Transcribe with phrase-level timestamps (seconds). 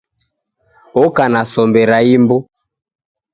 [1.03, 2.37] Oka na sombe ra imbu.